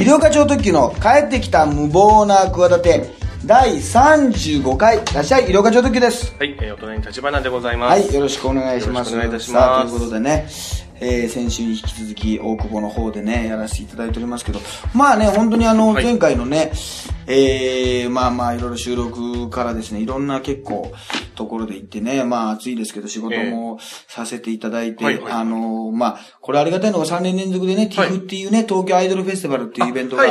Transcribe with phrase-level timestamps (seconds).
[0.00, 3.10] 医療課長特急の帰ってきた無謀な企て
[3.44, 8.00] 第35回いらっしゃい医療課長特急ですはい、えー、お隣に立花でございます。
[8.00, 9.90] はいよろしくお願いしますよろしくお願いいたします。
[9.90, 10.46] ということでね
[11.02, 14.60] えー、先週に引き続き大久保の方でねやらせていただいておりますけど
[14.94, 16.72] まあね本当にあのはい前回のね、
[17.30, 20.92] えー、まあまあいろいろ収録からですねいろんな結構
[21.34, 28.08] ところで行ってねまあ暑いですけど仕事もさせていただいて、はいはいあのまあこれありがたいのが3年連続でね、はい。
[28.08, 30.24] TIFF っていうね東京アイドルフェスティバルっていうイベントが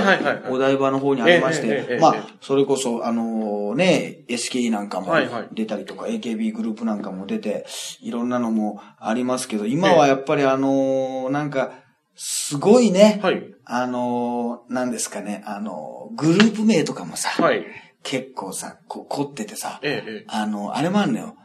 [0.50, 5.48] お台場の方にありましえええええてまあええそれこそあのね SKE なんかもはいはい。
[5.52, 7.66] 出たりとか、AKB グループなんかも出て、
[8.02, 11.72] いろんなのもありますけど、今はやっぱりあのーなんか、
[12.22, 13.42] すごいね、はい。
[13.64, 17.66] あのーなんですかね、あのーグループ名とかもさ、はい。
[18.04, 21.36] 結構さ、こう凝っててさ、ええええあの、あれもあるのよ。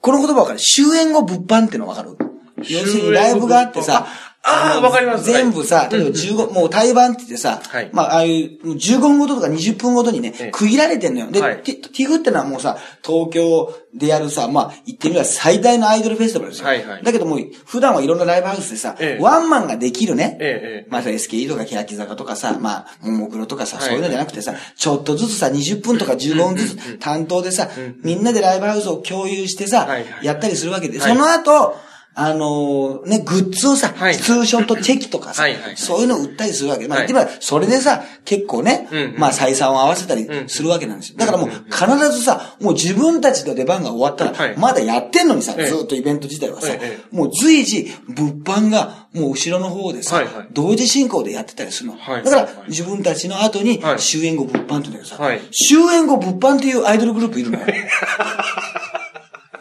[0.00, 0.58] この言葉わかる？
[0.58, 2.16] 終演後物販ってのわかる？
[2.58, 4.06] 要するにライブがあってさ、
[4.44, 5.24] ああわかります。
[5.24, 7.90] 全部さ、例えば15、もう対バンって言ってさ、はい。
[7.92, 11.30] まあ、ああいう、もう15分ごととか20分ごとにねええ、区切られてんのよ。
[11.30, 11.62] で、はい。
[11.62, 12.76] ティティフってのはもうさ、
[13.06, 16.66] 東京でやるさ、まあ、言ってみれば最大のアイドルフェスティバルですよ。
[16.66, 17.04] はいはい。
[17.04, 19.22] だけどもう、普段はいろんなライブハウスでさ、ええ。
[19.22, 20.86] ワンマンができるね。
[20.88, 27.68] まあ、SKE とか欅坂とかさ、まあ、ももクロとかさ、はいそういうのじゃなくてさ、ちょっとずつさ、20分とか15分ずつ担当でさ、
[28.02, 29.88] みんなでライブハウスを共有してさ
[30.22, 31.08] やったりするわけで、はい。
[31.08, 31.76] その後、
[32.14, 34.16] あのーね、グッズをさ、はい。
[34.16, 36.86] ツーショットチェキとかさはいはい、そういうのを売ったりするわけ。
[36.86, 37.06] まあ、はい。
[37.08, 39.18] 言ってみれば、それでさ、結構ねうんう、ん。
[39.18, 41.18] まあ、採算を合わせたりうんするわけなんですよ。
[41.18, 44.58] だからもう、必ずさ、もう自分たちの出番が終わったはら、い。
[44.58, 45.66] まだやってんのにさ、ええ。
[45.66, 46.74] ずっとイベント自体はさ
[47.10, 51.96] もう随時、物販が、もう後ろの方でさはいはい、同時進行でやってたりするの。
[51.98, 52.24] はい。
[52.24, 53.98] だからはい、自分たちの後には、い。
[53.98, 57.64] 終演後物販って言うんだけどさはい、終演後物販っていうアイドルグループいるのよ。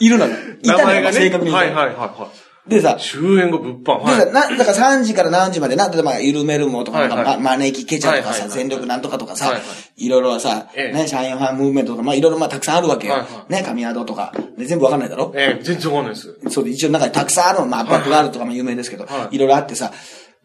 [0.06, 0.36] いるのよ。
[0.62, 1.12] いたのよ。
[1.14, 2.32] 正確にはいはいはいは
[2.68, 4.06] でさい。、終演後物販。
[4.06, 4.32] でさ、はい。
[4.34, 13.46] な、だから3時から何時までな、例えば、ゆるめるもとか、はいはいま招きケチャとかさ、はいはいはい全力なんとかとかさはいはい、いろいろさ、ええね、社員ファンムーブメントとか、まあいろいろまあたくさんあるわけよはいは。
[13.50, 14.32] ね、神宿とか。
[14.58, 15.34] で全部わかんないだろ？
[15.36, 16.40] ええ全然わかんないです。
[16.50, 19.92] そうで、一応中にたくさんあるの、まあ、バックがあるとかも有名ですけどは、いいろいろあってさ、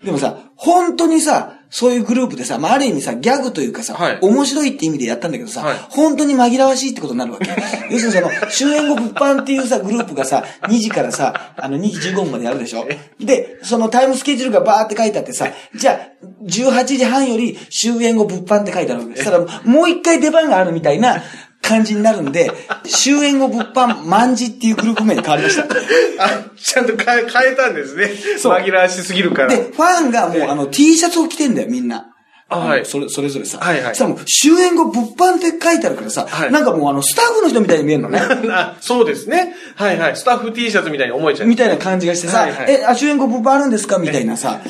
[0.03, 4.19] でもさ、本当にさ、そういうグループでさ、まあ、ある意味さ、ギャグというかさ、はい。
[4.21, 5.79] 面白いって意味でやったんだけどさ、はい。
[5.91, 7.51] 本当に紛らわしいってことになるわけ。
[7.91, 12.87] 要するにその、終演後物販っていうさ、グループがさ、2時からさ、あの、2時15分までやるでしょ。
[13.21, 19.17] で、そのタイムスケジュールがバーって書いてあってさ、じゃあ、18時半より終演後物販って書いてあるわけ。
[19.17, 21.23] そしたら、もう一回出番があるみたいな
[21.67, 22.51] 感じになるんで、
[22.85, 25.63] 終演後物販万事っていうグループ名に変わりました。
[25.65, 28.11] あ、ちゃんと変え、変えたんですね。
[28.39, 29.49] そう紛らわしすぎるから。
[29.49, 32.13] で、ファンがもう、あの、T シャツを着てんだよ、みんな。
[32.49, 33.59] あはいのそれ、それぞれさ。
[33.59, 38.21] はいはいそしたらもう、終演後物販って書いてあるからさ、はいなんかもうあの、スタッフの人みたいに見えるのね。
[38.53, 39.55] あ、そうですね。
[39.75, 40.17] はいはい。
[40.17, 41.49] スタッフ T シャツみたいに思えちゃう。
[41.49, 43.99] みたいな感じがしてさ、はいはいえ、あ、終演後物販あるんですか？
[43.99, 44.61] みたいなさ、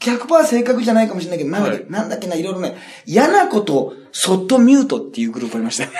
[0.00, 5.90] 100%正確じゃないかもしれないけど、なんだっけ、はいなんだっけな、いろいろね、嫌なこと、そっとミュートっていうグループありました よ。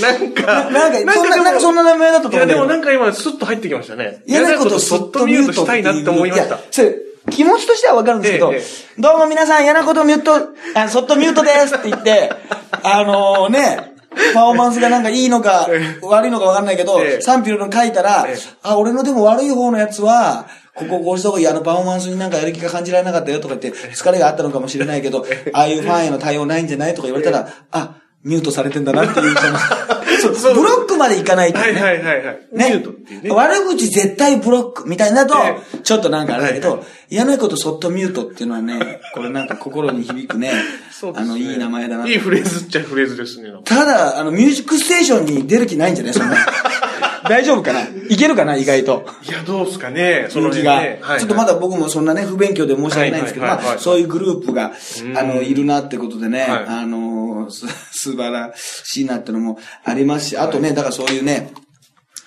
[0.00, 4.22] なんか、なんか、そんな、なんかそんな名前だったと思いや、うんだよでもなんか今、スッと入ってきましたね。
[4.26, 6.56] 嫌なことそっとミュートしたいなって思いました。
[6.56, 6.60] や。
[6.70, 6.94] それ、
[7.30, 8.58] 気持ちとしてはわかるんですけど、ええ
[8.98, 10.34] えどうも皆さん嫌なことミュート、
[10.74, 12.30] あ、そっとミュートですって言って、
[12.82, 13.94] あのね、
[14.32, 17.20] パフォーマンスがなんかいいのかえ悪いのかわかんないけど、ええ。
[17.20, 29.58] 賛否両論書いたらええ、あ、俺のでも悪い方のやつは、こここうした方がいい、あのパフォーマンスになんかやる気が感じられなかったよとか言って、疲れがあったのかもしれないけど、ああいうファンへの対応ないんじゃないとか言われたら、あ、ミュートされてんだなっていう、その、
[30.20, 31.64] そうそうブロックまでいかないとね。
[31.66, 32.38] はいはいはいはい。
[32.52, 33.30] ミねュートっていうね。
[33.30, 40.52] 悪口絶対ブロックみたいになるとえ、ちょっとなんかあれだけど、嫌なことそっとミュートっていうのはね、 これなんか心に響くね、
[40.90, 42.06] そうですねあの、いい名前だな。
[42.08, 43.50] いいフレーズっちゃフレーズですね。
[43.64, 46.14] ただ、あの、ミュージックステーションに出る気ないんじゃない？
[46.14, 46.36] そんな。
[47.28, 47.80] 大丈夫かな？
[48.08, 48.56] いけるかな？
[48.56, 49.06] 意外と。
[49.36, 50.74] いや、どうすかね、その人気が。
[50.74, 54.72] はいちょっとまだ僕もそんなね、不勉強で申し訳ないんですけど、まあ、そういうグループが、
[55.16, 61.52] あの、いるなってことでね、はいあの、す 素晴らしいなってのもありますし、あとね、だからそういうね、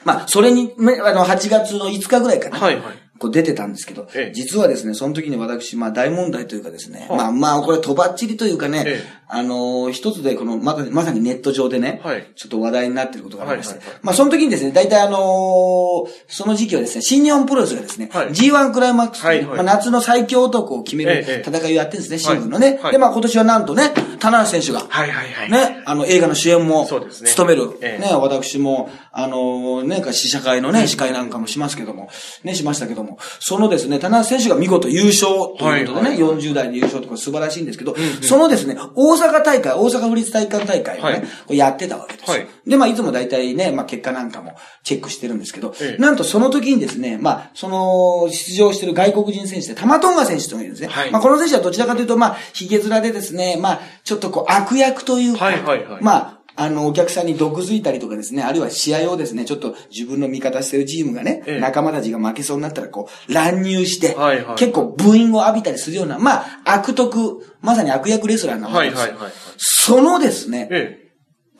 [0.04, 2.58] まあ、それに、めあの、8月の5日ぐらいかな。
[2.58, 2.84] はいはい。
[3.20, 4.34] こう出てたんですけど、ええ。
[4.34, 9.20] 実はですね、その時に私、まあ大問題というかですね、はいまあまあこれとばっちりというかね、ええ。
[9.32, 12.32] あのー一つでこのまさに、まさにネット上でね、はい。
[12.36, 14.00] ちょっと話題になっていることがありまして、はいはいはい。
[14.04, 18.30] まあその時にですね、大体あのーその時期はですね、新日本プロレスがですね、はい。
[18.30, 19.46] G1 クライマックス、はいはい。
[19.58, 22.80] まあ、夏の最強男を決めるええ戦いをやってるんですね、シングルのね。
[22.82, 22.92] はい。
[22.92, 25.52] で、まあ今年はなんとね、棚橋選手が、はいはいはい。
[25.52, 27.30] ね、あの、映画の主演もそうですね。
[27.30, 27.78] 務める。
[27.82, 28.02] ええ。
[28.02, 32.10] ね、私も、あの、なんか試写会のね、司会なんかもしますけども、
[32.44, 35.28] ね、しましたけども、も、そのですね、棚橋選手が見事優勝
[35.58, 36.38] ということでね、はいはい。
[36.38, 41.58] 40代で優勝とか素晴らしいんですけど、そのですね、大阪大会、大阪府立体育館大会をね、はい。
[41.58, 42.38] やってたわけですよ。
[42.38, 42.48] はい。
[42.68, 46.02] で、まあ、いつも大体ね、まあ、結果なんかもチェックしてるんですけど、ええ。
[46.02, 50.88] なんとその時にですね、まあ、その、出場してる外国人選手で、玉トンガ選手というのがいるんですね。
[50.90, 51.12] はい。
[51.12, 56.04] まあ、この選手はどちらかというと、まあ、ヒゲ面でですね、まあ、ちょっとこう、悪役というか、はいはいはい。
[56.04, 61.60] まあ、あの、お客さんに毒づいたりとかですね、あるいは試合をですね、ちょっと自分の味方してるチームがね、ええ。
[61.60, 64.56] 仲間たちが負けそうになったら、こう、乱入して、はいはい。
[64.58, 69.02] 結構ブーイングを浴びたりするような、まあ、悪徳、まさに悪役レスラーなわけですよ。
[69.02, 69.34] はいはいはいはい。
[69.58, 71.10] そのですね、え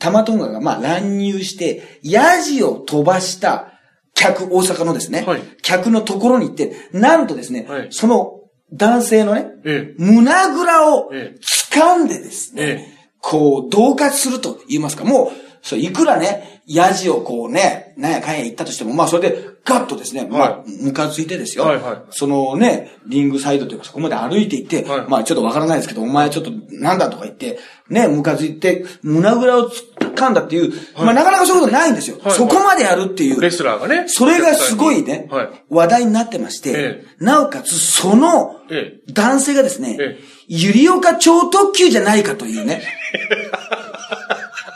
[0.00, 3.74] タマトンガがまあ乱入して、ヤジを飛ばした
[4.14, 5.42] 客、大阪のですね、はい。
[5.62, 7.88] 客のところに行って、なんとですね、はい。
[7.90, 8.40] その
[8.72, 9.92] 男性のね、え。
[9.92, 9.94] え。
[9.98, 11.38] 胸ぐらをええ。
[11.72, 15.30] 掴んでですね、えこう、同喝すると言いますか、もう、
[15.62, 21.64] そう、いくらね、ヤジをこうね、なんやかんや言ったとしても、まあそれでガッとですね、まあ、ムカついてですよ。
[21.64, 27.58] はいはいそのね、リングサイドというかそこまで歩いていって、はいまあちょっとわからないですけど、お前ちょっとなんだとか言って、
[27.88, 32.18] ね、ムカついて、胸ぐらを掴んだっていう、まあなかなかそういうことないんですよ。
[32.22, 33.40] はいそこまでやるっていう。
[33.40, 34.04] レスラーがね。
[34.06, 35.48] それがすごいね、はい。
[35.68, 42.82] 話題になってまして、えなおかつそのえ男性がですね、えゆりおか超特急じゃないかというね。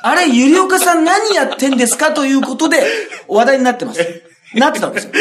[0.06, 2.12] あれ、ゆりおかさん何やってんですか？
[2.12, 2.82] ということで
[3.28, 4.00] 話題になってます。
[4.54, 5.12] なってたんですよ。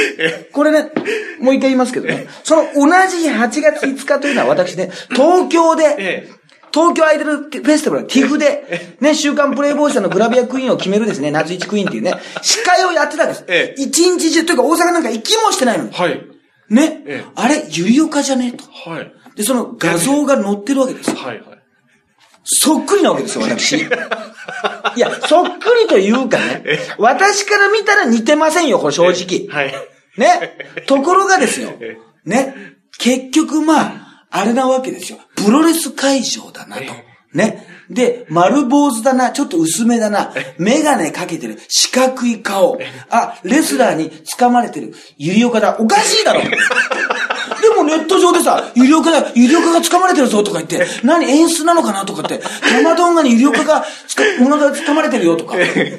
[0.52, 0.92] これね、
[1.40, 6.30] もう一回言いますけどね、その同じ8月5日というのは私ね、東京で、え
[6.72, 13.46] 東京アイドルフェスティバル、ティフで、ね、週刊プレイボーイさんのグラビアクイーンを決めるですね、夏一クイーンっていうね、司会をやってたんです。
[13.48, 15.92] ええ一日中、というか大阪なんか行きもしてないのに。
[15.92, 16.22] はい。
[16.70, 18.54] ね、ええあれ、ゆりおかじゃね？
[18.54, 18.66] えと。
[18.90, 19.14] はい。
[19.36, 21.18] で、その画像が載ってるわけですよ。
[21.18, 21.60] はいはい。
[22.44, 23.86] そっくりなわけですよ、私。
[24.96, 26.64] いや、そっくりというかね、
[26.98, 29.48] 私から見たら似てませんよ、これ正直。
[29.50, 29.74] はい。
[30.18, 30.58] ね？
[30.86, 31.98] ところがですよ え。
[32.26, 32.56] ね？
[32.98, 35.20] 結局まあ、あれなわけですよ。
[35.36, 36.84] プロレス会場だなと。
[37.34, 37.68] ね？
[37.90, 42.80] で、丸坊主だな、ちょっと薄めだな、メガネかけてる、四角い顔。
[43.10, 45.76] あ、レスラーに掴まれてる、ゆりおかだ。
[45.80, 46.52] おかしいだろで
[47.84, 55.56] もネット上でさ、ゆりおかだ、ゆりおかが掴まれてるぞとか言って、何演出なのかなとかって、タマトンガにゆりおかがつか、お腹が掴まれてるよとか、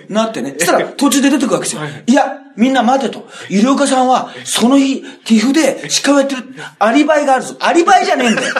[0.08, 0.54] なってね。
[0.58, 1.82] そしたら途中で出てくるわけですよ。
[2.06, 3.28] いや、みんな待てと。
[3.48, 6.42] ゆりおかさんは、その日、ティフで司会をやってる、
[6.78, 7.56] アリバイがあるぞ。
[7.60, 8.54] アリバイじゃねえんだよ。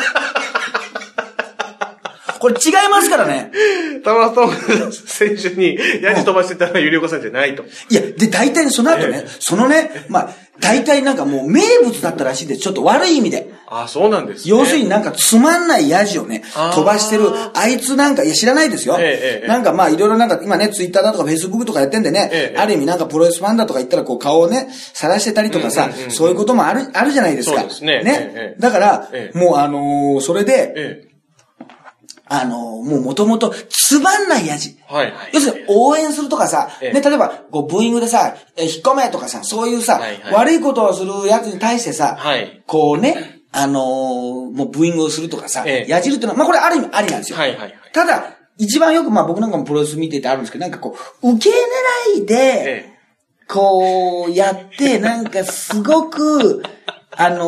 [2.44, 3.50] これ違いますからね。
[4.05, 7.64] 田村トン選手にヤジ飛ばしてたのはゆりおかさんじゃないと。
[7.88, 12.61] いや、で、大体その後ねえ、そのね、まあ、大体なんかもう名物だったらしいです。
[12.61, 13.50] ちょっと悪い意味で。
[13.67, 14.50] あ、そうなんですね。
[14.50, 16.44] 要するになんかつまんないヤジをね
[16.75, 18.99] 飛ばしてる、あいつなんか、いや知らないですよ。
[19.00, 27.61] ええええなんかまあいろいろなんか今ね、ツイッターだとかフェイスブックとかやってんでね、ええある意味なんかプロレスファンだとか言ったらこう顔をね、晒してたりとかさ、そういうこともある、あるじゃないですか。
[27.61, 28.32] そうですねね。
[28.35, 31.13] ええだから、ええもうあのーそれで、ええ。
[32.26, 34.76] あのーもう元々つまんないヤジ。
[34.86, 35.30] はいはい。
[35.32, 43.84] 要するに応援するとかさ、ええね、例えば、こう、ブーイングでさ、え、引っ込めとかさ、そういうさ、はいはい悪いことをするやつに対してさ、はいこうね、あのー
[44.50, 47.38] もうブーイングをするとかさ、ええやじるっていうのは、まあこれある意味ありなんですよ。
[47.38, 47.74] はいはいはい。
[47.92, 51.54] ただ、一番よくまあ僕なんかもプロレス見ててあるんですけど、なんかこう、受け
[52.16, 52.34] 狙いで、
[52.88, 52.94] え
[53.46, 56.62] こう、やって、なんかすごく、
[57.16, 57.46] あの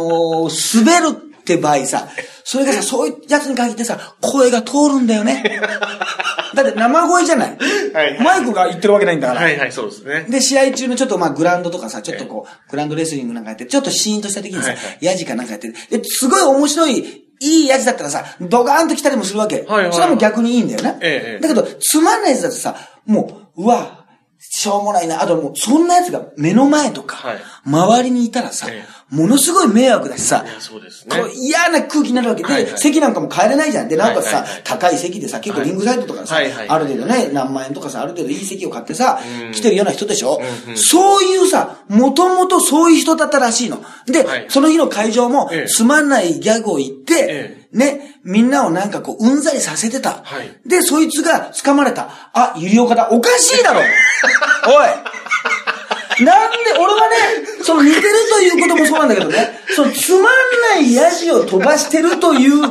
[0.49, 2.09] ー滑るって場合さ、
[2.43, 5.61] それがさ、 そういうやつに限ってさ、声が通るんだよね。
[6.55, 7.59] だって生声じゃない。
[7.93, 9.31] はいマイクが言ってるわけないんだえ。
[9.31, 9.47] から。
[9.47, 10.27] はいはい、そうですね。
[10.29, 15.75] で、試合中のちょっとまあグラウンドとかさ、ちょっとこう、グラウンドレスリングなんかやって、ちょっとシーンとした時にさはいはい、ヤジかなんかやってる。
[15.91, 19.65] で、すごい面白い、いいヤジだったらさ、ドカーンと来たりもするわけ。
[19.69, 20.97] はいはいそれはもう逆にいいんだよな。
[21.01, 22.75] ええだけど、つまんないやつだとさ、
[23.05, 23.96] もう、うわ、
[24.39, 25.23] しょうもないな。
[25.23, 27.39] あともう、そんなやつが目の前とか、はい。
[27.65, 31.17] 周りにいたらさ、えものすごい迷惑だしさい、や、そうですね。
[31.17, 31.27] こ。
[31.27, 33.89] う嫌な空気になるわけで、席なんかも変えれないじゃん。
[33.89, 36.37] で、なんかさ、高い席でさ、結構リングサイドとかさ、
[36.69, 39.53] ある程度ね、何万円とかさ、ある程度いい席を買ってさ、うん。
[39.53, 40.41] 来てるような人でしょ、
[40.75, 43.85] そういうさ、もともとそういう人だったらしいの。
[44.07, 44.47] で、はい。
[44.49, 50.23] その日の会場もええ、つまんないギャグを言って、えね、みんなをなんかこう、うんざりさせてた。
[50.25, 52.09] はいで、そいつが掴まれた。
[52.33, 53.09] あ、ゆりおかだ。
[53.11, 53.81] おかしいだろ
[54.67, 57.17] おいなんで、俺はね、
[57.63, 62.63] その似てるということもそうなんだけどね、そのつまんないヤジを飛ばしてるという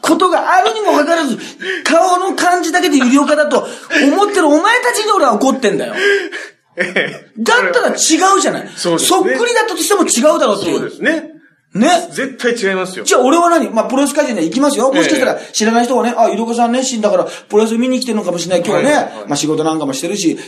[0.00, 1.38] ことがあるにもかかわらず、
[1.84, 3.68] 顔の感じだけでゆりおかだと
[4.06, 5.94] 思ってるお前たちに俺は怒ってんだよ。
[6.76, 7.30] ええ。
[7.38, 7.92] だったら違
[8.36, 8.70] うじゃない。
[8.74, 10.74] そねっくりだったとしても違うだろうってい。
[10.74, 11.33] そううですね。
[11.74, 12.08] ね？
[12.10, 13.04] 絶対違いますよ。
[13.04, 13.68] じゃあ俺は何？
[13.70, 14.92] まあ、プロレス会場には行きますよ。
[14.92, 18.66] もしかしたら知らない人がね、あ、ゆりおかさん熱心だから、プロレス見に来てるのかもしれない。
[18.66, 20.38] 今日はね、はいはいはいまあ仕事なんかもしてるし、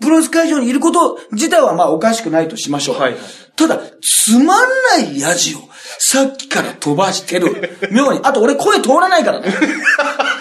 [0.00, 2.98] プロレス会場にいること自体はまあおかしくないとしましょう。
[2.98, 3.20] はいはい
[3.56, 5.58] ただ、つまんないヤジを
[5.98, 7.76] さっきから飛ばしてる。
[7.92, 8.20] 妙に。
[8.22, 9.52] あと俺声通らないからね。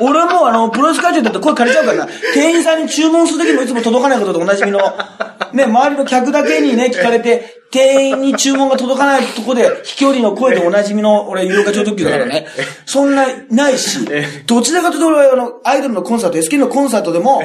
[0.00, 2.08] 俺もあの、プロレス会場だって声借りちゃうからな。
[2.34, 4.80] 店員さんに注文するときもいつも届かないこととおなじみの、
[5.52, 12.46] ね、周りの客だけにね、聞かれて、店員に注文が届かないとこで、飛距離の声でおなじみの、俺、有料化超特急だからね。
[12.84, 13.98] そんな、ないし、
[14.46, 17.42] どちらかというと俺はあの、アイドルのコンサート、SK のコンサートでも、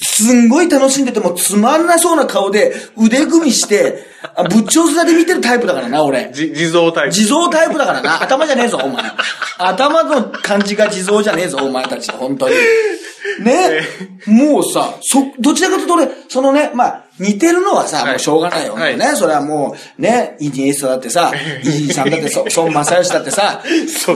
[0.00, 6.30] すんごい楽しんでてもつまんなそうな顔で腕組みして、あぶっちょうずで見てるタイプだからな、俺。
[6.32, 7.14] じ地蔵タイプ。
[7.14, 8.22] 地蔵タイプだからな。
[8.22, 9.02] 頭じゃねえぞ、お前。
[9.58, 12.10] 頭の感じが地蔵じゃねえぞ、お前たち。
[12.10, 12.54] 本当に。
[13.44, 13.80] ね
[14.26, 18.74] もうさ、そ、どちらかというと俺、そのね、まあ、似てるのはさ、はいもうしょうがないよ。
[18.74, 19.14] はいね。
[19.16, 21.32] それはもう、ね、イニエストだってさ、
[21.62, 23.62] イジーさんだって、そ孫正義だってさ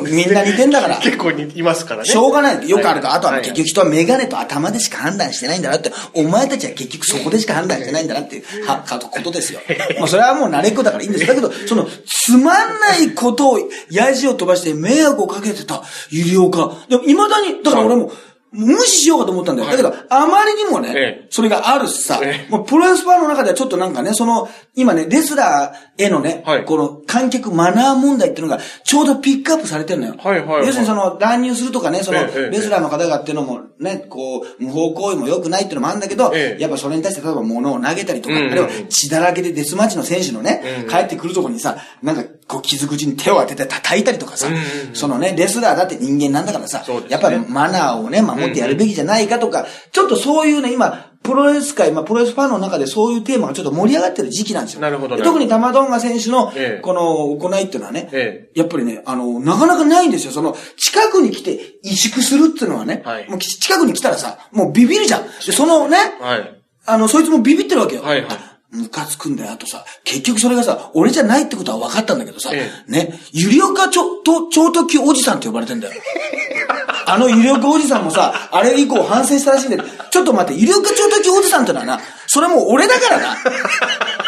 [0.04, 0.96] みんな似てんだから。
[0.96, 2.08] 結構にいますからね。
[2.08, 2.68] しょうがない。
[2.68, 3.14] よくあるか。
[3.14, 9.60] あとははい結局人はメガネと頭でしか判断してないんだなって、お前たちは結局そこでしか判断してないんだなっていうはかことですよ。
[9.98, 11.28] まあそれはもう慣れっこだからいいんですよ。
[11.28, 13.58] だけど、その、つまんないことを、
[13.90, 16.76] ヤジを飛ばして迷惑をかけてた有料化。
[16.88, 18.12] でも未だに、だから俺も、
[18.52, 19.70] 無視しようかと思ったんだよ。
[19.70, 21.26] だけど、あまりにもね、ええ。
[21.30, 26.64] それがあるしさえ、もうプロレスファンの中ではちょっとなんかね、その、今ね、レスラーへのね、はい。
[26.64, 30.14] この観客マナー問題っていうのがちょうどピックアップされてるのよ。
[30.18, 30.66] はいはいはい。
[30.66, 36.62] 要するにその乱入するとかね、そのレスラーの方がっていうのもね、こう、無法行為も良くないっていうのもあるんだけど、ええ。
[36.62, 44.48] やっぱそれに対して例えば物を投げたりとか、あるいは血だらけでデスマッチの選手のね、帰ってくるとこにさ、なんかこう傷口に手を当てて叩いたりとかさ、
[44.92, 54.80] そのね、レスラーだって人間なんだからさ、ねやっぱりマナーをね、守ってやるべきじゃないかとか、ちょっとそういうね、今、プロレス界、まあ、プロレスファンの中でそういうテーマがちょっと盛り上がってる時期なんですよ。
[54.80, 60.32] なるほどで特に玉ドンガ選手のええ、この行いっていうのはね、えやっぱりね、あの、なかなかないんですよ。
[60.32, 65.22] その、近くに来て萎縮するっていうのはね、はいもうき近くに来たらさ、もうビビるじゃん。
[65.24, 66.60] で、そのね、はい。
[66.84, 68.02] あの、そいつもビビってるわけよ。
[68.02, 69.52] はいはいムカつくんだよ。
[69.52, 76.00] あとさ、結局それがさ、俺じゃないってことは分かったんだけどさ、えね、ゆりおかちょ、と、超特急おじさんって呼ばれてんだよ。
[77.04, 83.36] あのゆりおかおじさんもさ、あれ以降反省したらしいんだけど、ちょっと待って、ゆりおか超特急おじさんってのはな、それもう俺だからな。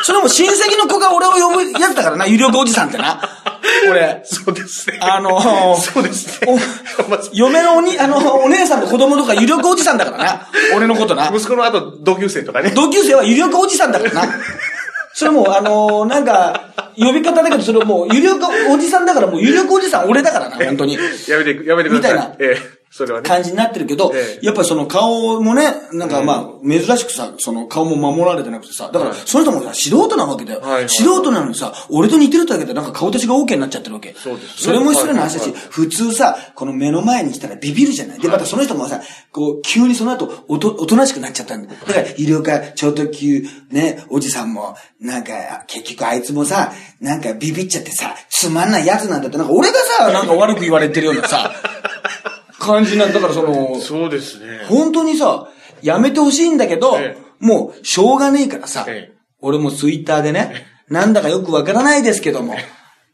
[0.03, 3.44] それも親戚の子が俺を呼ぶやつだからな、ゆりおかおじさんってな。
[3.91, 4.99] 俺、そうですね。
[5.01, 6.57] あのーそうですね。
[7.09, 10.49] まあ嫁のおに、あの、お姉さんの子供とか有力おじさんだからな。
[10.77, 11.31] 俺のことな。
[11.35, 12.71] 息子の後、同級生とかね。
[12.71, 14.35] 同級生は有力おじさんだからな。
[15.13, 20.95] それもう、あのーなんか、呼び方だけど、それもう、有力おじさんだから、もう有力おじさん俺だからな、本当に。
[20.95, 22.13] やめて、やめてください。
[22.15, 22.59] みたいなええ、
[22.97, 23.29] それはね。
[23.29, 30.61] 感じになってるけど、ええやっぱりその顔もね、なんかまあ、珍しくさ、その顔も守られてなくてさ、だからはい、その人もさ素人なわけだよ。
[30.61, 34.15] はいはい素人なのにさ、俺と似てるだけでなんか顔立ちが OK になっちゃってるわけ。
[34.15, 38.21] そうですねそれも失礼な話だし、普通さ、この目の前に来たらビビるじゃない。
[38.21, 39.01] で、またその人もさ、
[39.33, 41.75] こう、急にその後、おと、おとなしくなっちゃったんだ。
[41.75, 45.33] だから、医療科超特急、ね、おじさんも、なんか、
[45.67, 51.53] 結局あいつもさ、なんかビビっちゃってさ、つまんないやつなんだって、なんか俺がさ、なんか悪く言われてるようなさ、
[52.65, 53.15] 感じなんだ。
[53.15, 54.65] だからその、そうですね。
[54.69, 55.49] 本当にさ、
[55.83, 59.15] やめてほしいんだけど、えもう、しょうがねえからさ、ええ
[59.47, 62.55] 俺もツイッターでね、なんだかよくわからないですけども、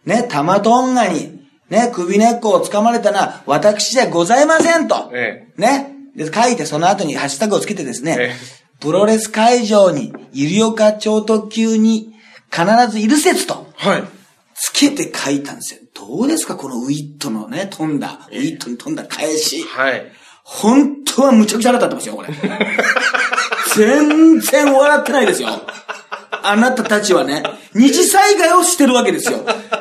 [0.04, 8.32] ね、玉トンガに、ね、首根っこを掴まれたのは、私じゃございませんと、えね、で、書いてその後にハッシュタグをつけてですね、え
[8.78, 12.14] プロレス会場に、ゆりおか超特急に、
[12.52, 14.04] 必ずいる説と、はい。
[14.62, 15.80] つけて書いたんですよ。
[15.94, 19.62] どうですかこのウィットのね、飛んだ、ウィットに飛んだ返し。
[19.62, 20.12] はい。
[20.44, 22.28] 本当はむちゃくちゃ腹立ってますよ、これ。
[23.74, 25.48] 全然笑ってないですよ。
[26.42, 27.42] あなたたちはね、
[27.74, 29.38] 二次災害をしてるわけですよ。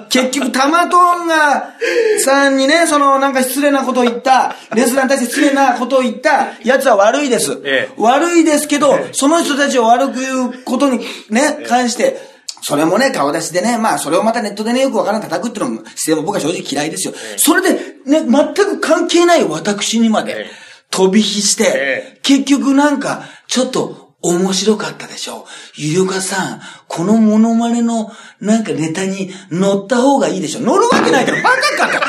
[0.10, 1.74] 結局、タマトンガ
[2.20, 7.60] さんにね、そのなんか失礼なことを言った、レスラーに対して失礼なことを言ったやつは悪いです。
[7.66, 12.29] ええ悪いですけど、ええその人たちを悪く言うことにね、関して、
[12.62, 17.14] それもね、顔出しでね、まあ、それをまたネットでね、よくわからん叩くっていうのも、姿勢も僕は正直嫌いですよ。
[17.38, 17.74] それで、
[18.06, 20.52] ね、全く関係ない私にまでええ、
[20.90, 25.46] 飛び火して、え結局なんか、ちょっと、面白かったでしょ。
[25.78, 28.12] ゆりおかさん、このモノマネの、
[28.42, 30.60] なんかネタに乗った方がいいでしょ。
[30.60, 32.06] 乗るわけないだろ、バカかと。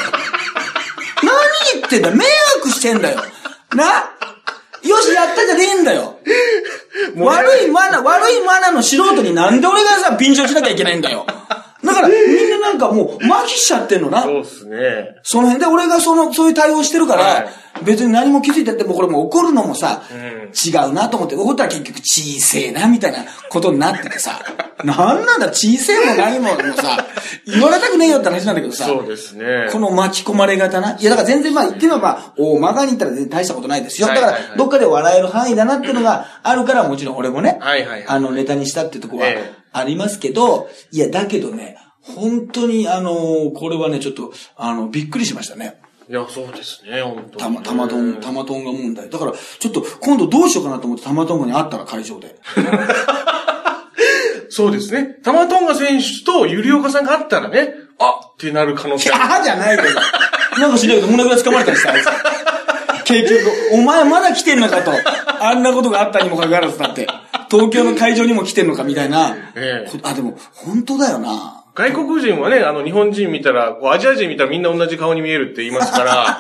[1.23, 2.25] 何言ってんだ迷
[2.57, 3.21] 惑してんだよ。
[3.76, 4.11] な
[4.83, 6.19] よし、やったじゃねえんだよ。
[7.17, 11.27] 悪いマナー、悪いマナーの素人になんで俺がさ、便乗しなきゃいけないんだよ。
[11.85, 12.19] だから、みん
[12.71, 14.23] ななんかもう、麻痺しちゃってんのな。
[14.23, 15.17] そうですね。
[15.23, 17.49] その辺で俺がその、そういう対応してるから、はい
[17.85, 24.41] 別に何も気づいてってもこれもう怒るのもさ、うん違うなと思って、怒ったら結局小せえな、みたいなことになっててさ。
[24.85, 27.07] なんなんだ、小さいも何ももさ、
[27.47, 28.85] 言われたくねえよって話なんだけどさ。
[28.85, 29.69] そうですね。
[29.71, 30.97] この巻き込まれ方な。
[30.99, 34.09] いや、だから全然まあ言ってみれば、おまがに言ったら全然大したことないですよ。
[34.09, 45.80] だからどっかで笑える範囲だなっていうのがあるから、もちろん俺もね、はいはいはいあの、ネタにしたっていうところはええありますけど、いや、だけどね、本当にあのーこれはね、ちょっと、あの、びっくりしましたね。
[46.09, 49.11] いや、そうですね、本当たま、たまとん、たまとんが問題。
[49.11, 52.37] だから、ちょっと、今度どうしようかなと思って、たまとんがに会ったら会場で。
[54.50, 55.19] そうですね。
[55.23, 59.09] 玉トンガ選手とゆりおかさんがあったらね、あってなる可能性。
[59.09, 59.88] キャーじゃないけど。
[60.61, 62.07] なんか知りないけど、胸ぐら掴まれたりした、あいつ。
[63.04, 64.90] 結局、お前まだ来てんのかと。
[65.40, 67.07] あんなことがあったにもかかわらずだって。
[67.50, 69.37] 東京の会場にも来てんのかみたいな。
[69.54, 71.60] ええこあ、でも、本当だよな。
[71.81, 76.39] 外国人はね、あの、日本人見たら、こうアジア人見たらみんな同じ顔に見えるって言いますから、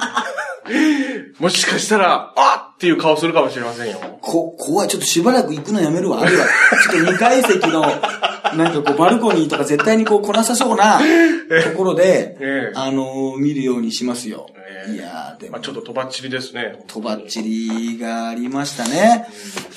[1.40, 3.98] もしかしたら、あっていう顔するかもしれませんよ。
[4.20, 4.88] こ、怖い。
[4.88, 6.20] ちょっとしばらく行くのやめるわ。
[6.20, 7.80] あるいは、ちょっと2階席の、
[8.54, 14.46] なんかこう、バルコニーとか絶対にこう来なさそうなところで、ええあのー見るようにしますよ。
[14.56, 16.82] ええいやー、でもまあ、ちょっととばっちりですね。
[16.86, 19.26] とばっちりがありましたね。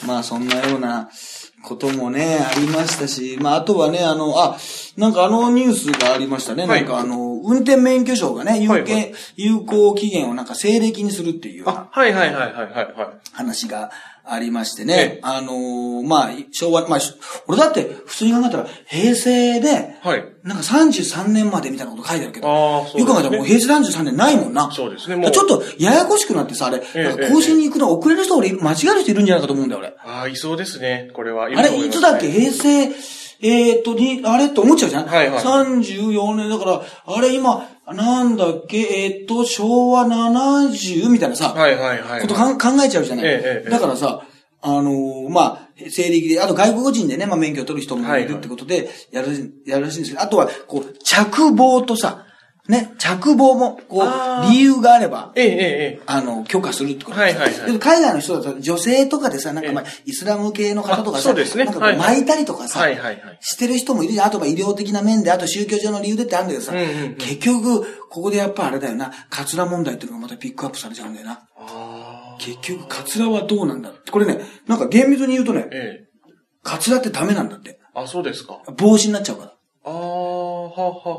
[0.05, 1.09] まあそんなような
[1.63, 4.57] こともね、ありましたし、まああとはね、あの、あ、
[4.97, 6.67] なんかあのニュースがありましたね。
[6.67, 12.93] はいなんかあの、運転免許証がね、有はいは権有効期限をなんか西暦にするっていうようなあ、はいはいはいはいはいはい。
[13.31, 13.91] 話が
[14.25, 15.19] ありましてえねえ。
[15.21, 17.13] あのーまあ、昭和、まあ、し
[17.47, 20.25] 俺だって普通に考えたら平成で、はい。
[20.43, 24.71] なんか33年までみたいなこと書いてあるけど、ああ、そうよく考えたらもう平成33年ないもんな。
[24.71, 29.89] そうですねもうちょっとややこしくなってさ、あれ、えなんか更新に行くの遅れる人俺間違える人いるんじゃないかと思うんだよ、俺。
[30.05, 31.09] ああ、いそうですね。
[31.13, 31.45] これは。
[31.45, 32.29] あれ、いつだっけ？
[32.31, 32.83] 平成、
[33.41, 34.45] えーっと、に、あれ？
[34.45, 42.21] って思っちゃうじゃんはいはい34年だから、あれ今、なんだっけ、えーっと、昭和70みたいなさ、はいはいはい。
[42.21, 43.25] ことかん考えちゃうじゃない。
[43.25, 44.25] ええええだからさ、
[44.61, 52.25] あのーまあ、西暦で、あと外国人でね、まあ免許を取る人もいるってことで、やる、やるらしいんですけど、あとは、こう、着棒とさ、
[52.69, 56.01] ね、着棒も、こう、理由があれば、ええええええ。
[56.05, 63.37] あの、許可するってことはいはいはいでも海外の人だと女性とかでさ、なんかまあ、イスラム系の方とかさ、あそうですねなんか巻いたりとかさ、はいはいはい。
[63.41, 64.23] してる人もいる。
[64.23, 71.41] あとは医療的な面で、あと宗教上の理由でってあるんだけどさ、うんうんうん結局、ここでやっぱあれだよな、カツラ問題っていうのがまたピックアップされちゃうんだよな。
[72.39, 74.09] 結局、カツラはどうなんだって。
[74.09, 76.07] これね、なんか厳密に言うとね、ええ。
[76.61, 77.79] カツラってダメなんだって。
[77.93, 78.61] あ、そうですか。
[78.77, 79.52] 帽子になっちゃうから。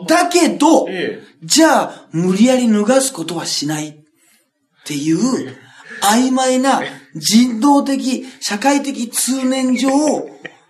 [0.06, 3.94] だけど、えじゃあ、無理やり脱がすことはしないっ
[4.84, 5.56] ていう、
[6.02, 6.82] 曖昧な
[7.14, 9.90] 人道的、社会的通念上、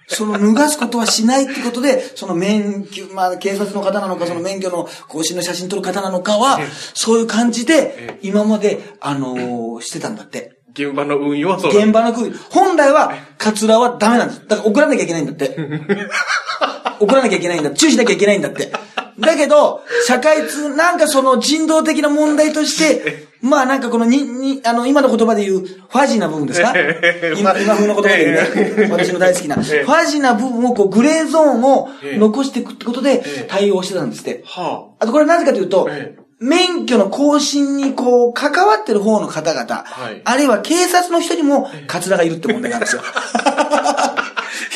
[0.06, 6.58] その脱がすことはしないってことで、その免許、まあ警察の方なのか、その免許の更新の写真撮る方なのかは、
[6.94, 10.63] そういう感じで、今まで、あのーしてたんだって。
[10.78, 10.84] え。
[10.84, 12.32] 現場の運用はそうだ現場の空気。
[12.50, 14.42] 本来は、カツラはダメなんです。
[14.48, 15.56] だから怒らなきゃいけないんだって。
[17.00, 17.70] 怒らなきゃいけないんだ。
[17.70, 18.72] 注意しなきゃいけないんだって。
[19.18, 26.72] だけど、社会通、なんかその人道的な問題として、 まあなんかこのに、に、あの、今の言葉で言う、ファジーな部分ですか？
[27.38, 28.88] 今、今風の言葉で言うね。
[28.90, 29.56] 私の大好きな。
[29.56, 34.42] フええァジーな部分を、こう、グレーゾーンをええ残していくってことでええ対応してたんですって。
[34.46, 43.02] はあとこれなぜかというと、ええ免許の更新にこう、関わってる方の方々、はいあるいは警察の人にも、カツラがいるって問題なんですよ。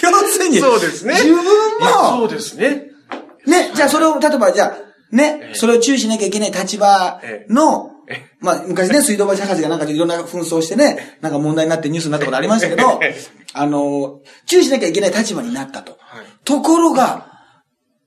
[0.03, 0.49] 要するあ。
[0.49, 1.15] に、そうですね。
[1.15, 1.37] 自分い
[1.85, 2.87] やそも、うですね。
[3.47, 13.17] ね、じゃあそれを、例えばじゃあ、ね、ええそれを注意しなきゃいけない立場のええ、まあ、昔ね、水道橋博士がなんかいろんな紛争してね、なんか問題になってニュースになったことありましたけどええ、
[13.53, 15.93] あの、注意しなきゃいけない立場になったと。
[16.01, 16.27] はい。
[16.45, 17.27] ところが、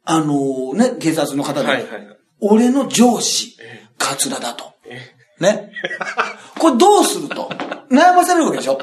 [0.03, 2.10] あのね、警察の方で、はいはい。
[2.41, 3.57] 俺の上司、
[3.97, 4.73] カツラだと。
[5.39, 5.71] ね。
[6.59, 7.49] これどうすると？
[7.89, 8.79] 悩まされるわけでしょ？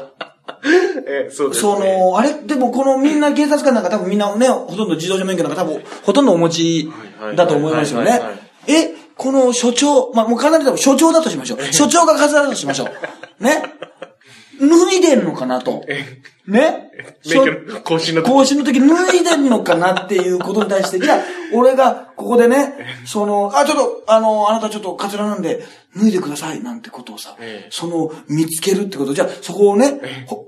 [1.07, 1.71] ええ、そうですね。
[1.73, 2.33] その、あれ？
[2.33, 6.91] でもこのみんな警察官なんか多分みんなね、ほとんど自動車免許なんか多分ほとんどお持ち
[7.35, 8.21] だと思いますよね。
[8.67, 11.73] え、この所長、まあ、もうかなり多分所長だとしましょう。
[11.73, 12.85] 所長がカツラだとしましょ
[13.39, 13.43] う。
[13.43, 13.63] ね？
[14.59, 15.83] 脱いでんのかなと。
[16.47, 16.91] ね？
[17.25, 21.19] 免許の更新の時更新の時脱いでんのかなっていうことに対して、じゃあ、
[21.53, 25.63] 俺がここでね、その、あ、ちょっと、あの、あなたちょっとカツラなんで、
[25.95, 30.45] 脱いでくださいなんてことをさ、ええその、見つけるってこと、じゃあ、そこをね、ほ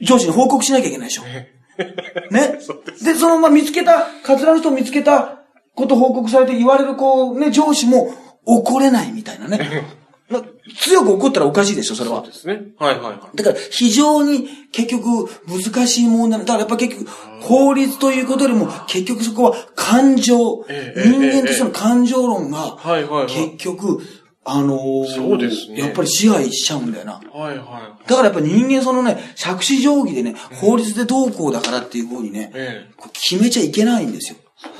[0.00, 1.22] 上司に報告しなきゃいけないでしょ。
[1.22, 1.50] ね？
[3.02, 5.42] で、そのまま見つけた、カツラの人を見つけた
[5.74, 10.01] こと報告されて言われる、こう、ね、上司も怒れないみたいなね。
[10.32, 10.42] な
[10.78, 12.26] 強く怒ったらおかしいでしょ、それはそう。
[12.26, 12.62] ですね。
[12.78, 13.36] はいはいはい。
[13.36, 24.00] だから非常に結局難しい問題だからやっぱ結局法律ということよりも結局そこは感情、ええ人間としての感情論がはいはいはい結局
[24.44, 27.20] あのーそうですねやっぱり支配しちゃうんだよな。
[27.32, 34.38] はいはだからやっぱ人間そのね、杓子定規でね、法律でどうこうだからっていう風にね、ええ決めちゃいけないんですよ。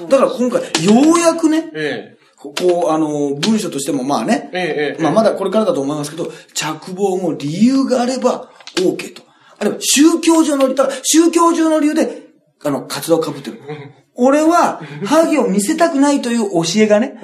[0.08, 9.22] だから今回、ようやくねい。、えここう、あの、文書としてもまあね、ええまあまだこれからだと思いますけど、着房も理由があれば OK と。
[9.60, 12.22] あるいは宗教上の理由、宗教上の理由で、
[12.64, 13.60] あの、活動を被ってる。
[14.16, 17.14] 俺は、ハゲを見せたくないという教えがね、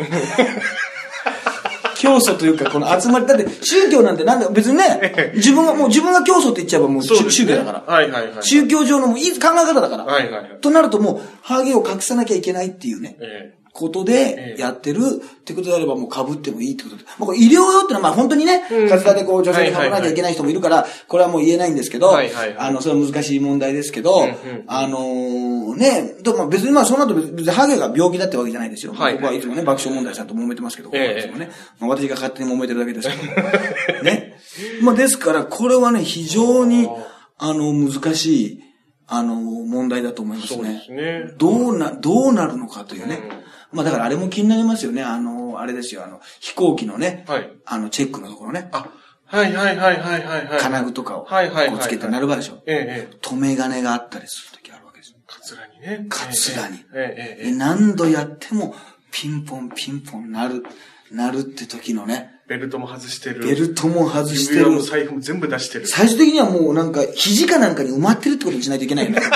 [1.98, 7.82] 教祖というか、この集まり、だって宗教なんてなんだ、別にね、自分が、もう自分が教祖って言っちゃえばもう宗教だから。
[7.92, 8.42] はいはいはい。
[8.42, 10.04] 宗教上のもういい考え方だから。
[10.04, 10.60] はいはいはい。
[10.60, 13.16] となるともう、ハゲを隠さなきゃいけないっていうね。
[13.78, 17.04] ええことでやってるってことであればもう被ってもいいってことで。
[17.18, 24.28] まあ、医療用ってのはまあ本当にね、うんカツラでこう女性に被らなきゃいけない人もいるから、これはもう言えないんですけど、あの、それは難しい問題ですけど、
[24.66, 28.92] あのーね、でもまあ別にまあその後別にハゲが病気だってわけじゃないですよ。
[28.92, 34.02] はい僕はいつもね、爆笑問題さんと揉めてますけど、ええいつもね、まあ私が勝手に揉めてるだけですけど。
[34.02, 34.38] ね。
[34.82, 36.88] まあですから、これはね、非常に、
[37.38, 38.62] あの、難しい、
[39.06, 40.82] あの、問題だと思いますそうでね。
[40.84, 41.24] すね。
[41.38, 43.20] どうな、どうなるのかというね。
[43.72, 45.02] うんまあだからあれも気になりますよね。
[45.02, 47.50] あの、あれですよ、あの、飛行機のね、はい。
[47.66, 48.68] あの、チェックのところね。
[48.72, 48.88] あ、
[49.26, 50.60] はいはいはいはいはいはい。
[50.60, 52.62] 金具とかを、こはいはいはいはいうつけてなる場でしょ。
[52.66, 53.16] ええええ。
[53.20, 55.14] 止め金があったりするときあるわけです。
[55.26, 56.06] カツラにね。
[56.08, 57.52] カツラにええええええ。
[57.54, 58.74] 何度やっても、
[59.10, 60.64] ピンポンピンポンなる、
[61.10, 63.44] なるって時のね、ベルトも外してる。
[63.44, 64.76] ベルトも外してる指輪。
[64.76, 65.86] も財布も全部出してる。
[65.86, 69.20] 最終的にはもうなんか、肘かなんかに埋まってるってことにしないといけないよね。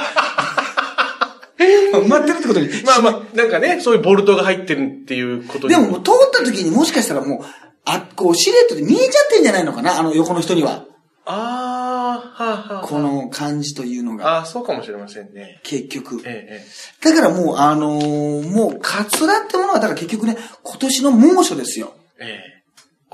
[1.93, 2.69] 埋まってるってことに。
[2.85, 7.41] まあまあ、なんかね、そういうボルトが入ってるっていうことにでも通った時にもしかしたらもう、
[7.85, 10.87] あ、こう、シルエットで見えちゃってんじゃないのかなあの横の人には。
[11.25, 12.87] ああ、はあ、はあ。
[12.87, 15.61] この感じというのが、ああ、そうかもしれませんね。
[15.63, 16.21] 結局。
[16.25, 16.67] ええ、え
[17.05, 21.95] だからもう、あのーもう、カツラってものは、だから結局ね、今年の猛暑ですよ。
[22.21, 22.62] え、え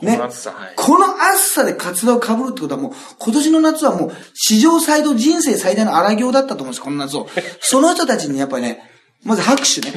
[0.02, 0.06] え。
[0.12, 0.72] この暑さ、はい。
[0.76, 7.28] この暑さでカツラを被るってことはもう、今年の夏はもう、史上最度、人生最大の荒行だったと思うんです、この夏を。
[7.60, 8.82] その人たちにやっぱりね、
[9.24, 9.92] まず拍手ね。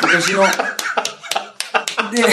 [0.00, 0.44] 今年の。
[2.12, 2.24] で、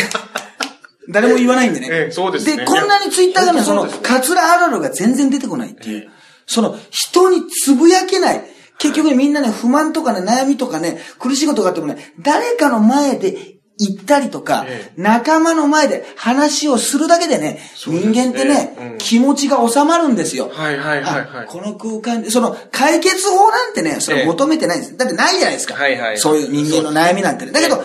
[1.09, 1.87] 誰も言わないんでね。
[1.89, 5.97] ええそうですねで、こんなにツイッターがね、その、カツラあるあるが全然出てこないっていう。
[5.97, 6.19] ええ
[6.49, 8.43] その、人につぶやけない。
[8.79, 17.99] 結局ね、みんなね、不満とかね、悩みとかね、苦しいことがあってもね、誰かの前で言ったりとか、え仲間の前で話をするだけでね、ですね。
[18.01, 18.97] 人間ってね、うん。
[18.97, 20.49] 気持ちが収まるんですよ。
[20.49, 21.25] はいはいはいはい。
[21.43, 24.97] あこの空間で、その解決法なんてね、それ求めてないんです。
[24.97, 25.75] だってないじゃないですか。
[25.75, 26.17] はいはい。
[26.17, 27.53] そういう人間の悩みなんてね。
[27.53, 27.81] だけど、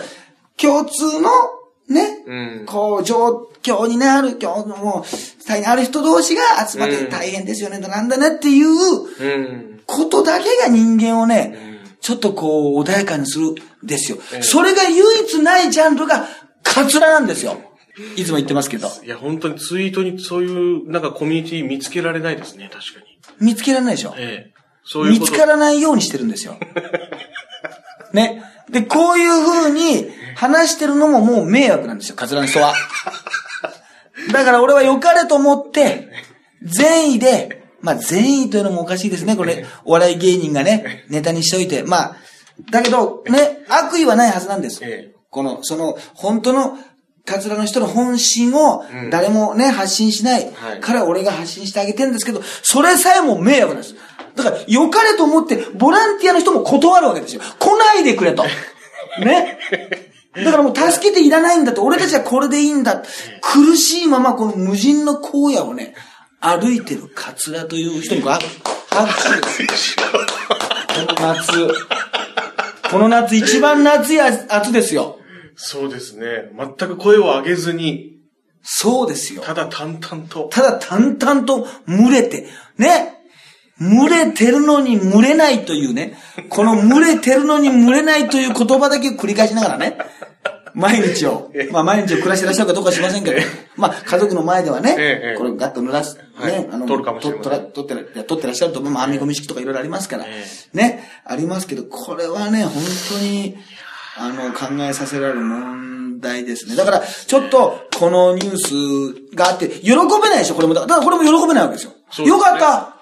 [0.57, 1.29] 共通の、
[1.87, 2.65] ね、うん。
[2.65, 7.09] こう、状況にね、ある、今日のもう、大変ある人同士が集まってうん。
[7.09, 9.79] 大変ですよね、なんだねっていううん。
[9.85, 11.74] ことだけが人間をね、うん
[12.05, 14.19] ちょっとこう、穏やかにするんですよ。
[14.31, 16.27] ええそれが唯一ないジャンルが、
[16.61, 17.59] カツラなんですよ。
[18.15, 18.91] いつも言ってますけど。
[19.03, 20.45] いや、本当にツイートにそうい
[20.83, 23.47] う、なんかコミュニティ見つけられないですね、確かに。
[23.47, 24.13] 見つけられないでしょ。
[24.19, 24.53] ええ。
[24.83, 25.19] そういう。
[25.19, 26.59] 見つからないようにしてるんですよ。
[28.13, 28.43] ね。
[28.69, 32.75] で、こういう風に話してるのももう迷惑なんですよ、カツラの人は。
[34.31, 36.11] だから俺は良かれと思って、
[36.61, 41.83] 善意で、まあ善意というのもおかしいですね、これ、お笑い芸人がね、ネタにしといて。
[41.83, 42.15] まあ、
[42.71, 44.83] だけど、ね、悪意はないはずなんです。
[44.83, 46.77] ええこの、その、本当の、
[47.25, 53.95] カツラの人の本心をうん誰もね、発信しないから俺が発信してあげてるんですけど、それさえも迷惑なんです。
[54.35, 57.41] だから、良かれと思って、ボランティアの人も断るわけですよ。
[57.59, 58.43] 来ないでくれと。
[59.19, 59.59] ね。
[60.35, 63.03] だからもう助けていらないんだと、俺たちはこれでいいんだ。
[63.41, 65.95] 苦しいままこの無人の荒野をね、
[66.45, 68.39] 歩いてるカツラという人にこう、あ
[68.95, 69.95] 拍手です。
[69.95, 70.03] こ
[70.99, 71.67] の夏。
[72.91, 75.19] この夏一番夏や暑ですよ。
[75.55, 76.51] そうですね。
[76.55, 78.17] 全く声を上げずに、
[78.61, 79.41] そうですよ。
[79.41, 80.47] ただ淡々と。
[80.51, 83.13] ただ淡々と群れて、ね。
[83.79, 86.17] 群れてるのに群れないというね。
[86.49, 89.97] この群れてるのに群れないという言葉だけを繰り返しながらね。
[90.75, 91.51] 毎日を。
[91.71, 93.37] まあ毎日を暮らしてらっしゃるかどうかは知りませんけど。
[93.77, 95.37] まあ家族の前ではねええ。
[95.37, 96.19] これガッと濡らす。
[96.35, 96.69] はいね。
[96.71, 98.81] あの、撮るかもしれません撮ら撮ってってらっしゃると。
[98.81, 100.45] まあ編み込み式とかいろいろありますからえ。
[100.73, 101.03] ね。
[101.23, 103.55] ありますけど、これはね、本当に、
[104.17, 106.75] あの、考えさせられる問題ですね。
[106.75, 108.57] だから、ちょっと、このニュー
[109.31, 109.95] スがあって、喜べ
[110.29, 110.73] ないでしょ、これも。
[110.73, 112.25] だからこれも喜べないわけですよ。
[112.25, 112.95] よかった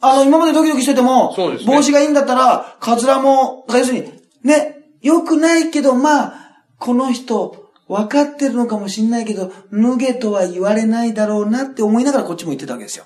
[0.00, 1.34] あの、今までドキドキしてても、
[1.66, 4.12] 帽子がいいんだったら、カツラも、要するに、
[4.44, 6.47] ね、良くないけど、まあ、
[6.78, 13.04] この人、分かってるのかもしんないけど、脱げとは言われないだろうなって思いながらこっちも言ってたわけですよ。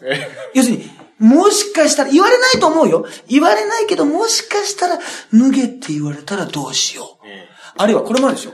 [0.54, 3.06] 要するに、もしかしたら、言われないと思うよ。
[3.28, 4.98] 言われないけど、もしかしたら、
[5.32, 7.26] 脱げって言われたらどうしよう。
[7.26, 8.52] えあるいはこれもあるでしょ。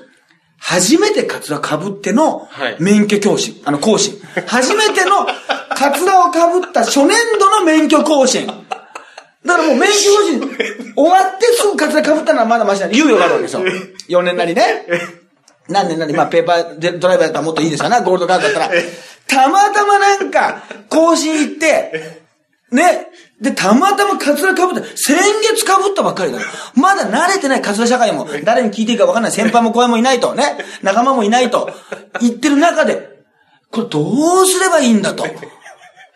[0.59, 4.15] 初めてカツラ被ってのはい免許教師、あの更新。
[4.47, 5.27] 初めての
[5.75, 8.47] カツラを被った初年度の免許更新。
[9.49, 10.41] だからもう免許更新
[10.95, 13.65] 終わってすぐカツラ被ったのはまだマシな猶予があるわけですよ。
[14.09, 14.85] 4年なりね。
[15.69, 18.71] 何年なり、まあペーパーでドライバーだったらもっといいですよな、ゴールドカードだったら。
[19.27, 22.23] たまたまなんか、更新行って、
[22.71, 23.09] ね。
[23.41, 24.83] で、たまたまカツラ被った。
[24.97, 26.47] 先月被ったばっかりだよ。
[26.75, 29.33] まだ慣れてないカツラ社会も、誰に聞いていいか分かんない。
[29.33, 30.59] 先輩も後輩もいないと、ね。
[30.83, 31.71] 仲間もいないと。
[32.21, 33.19] 言ってる中で、
[33.71, 35.25] これどうすればいいんだと。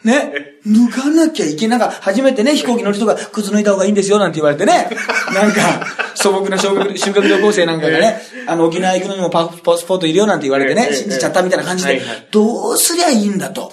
[0.04, 0.51] ね。
[0.66, 1.78] 脱がなきゃいけない。
[1.78, 4.90] なんか、初めてね、飛行機乗る人が、靴脱いだ方がいいんですよ、なんて言われてね。
[5.34, 13.72] なんか、素朴な修学修学旅行生なんかがね、あの、沖縄行くのにもパパスポートいるよなんて言われてね、ええ信じちゃったみたいな感じでどうすりゃいいんだと。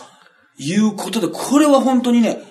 [0.60, 2.44] いうことで、これは本当にね、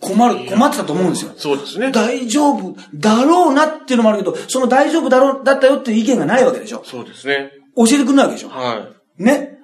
[0.00, 1.32] 困る、困ってたと思うんですよ。
[1.36, 1.90] そうですね。
[1.90, 6.82] 大丈夫だろうなっていうのもあるけど、その大丈夫だろう、だったよっていう意見がないわけでしょ。
[6.84, 7.52] そうですね。
[7.76, 8.50] 教えてくんないわけでしょ。
[8.50, 9.58] はね。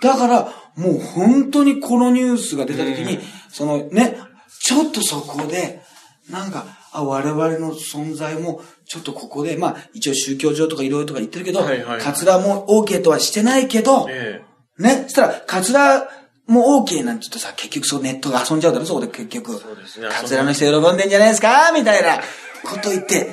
[0.00, 3.18] だから、もう本当にこのニュースが出た時に、
[3.50, 4.16] そのね、
[4.60, 5.82] ちょっとそこで、
[6.30, 14.42] なんか、あ、我々の存在も、ちょっとここで、まあ、一応宗教上とかいろいろとか言ってるけど、はいはいカツラも OK とはしてないけどい。、え。
[14.78, 16.08] ね、そしたら、カツラ
[16.46, 19.58] も OK なんて言うとさ、結局そうネットが遊んじゃうだろ、そこで結局。
[19.58, 20.08] そうですね。
[20.10, 22.20] カツラの人喜んでんじゃないですかみたいな
[22.64, 23.30] こと言って、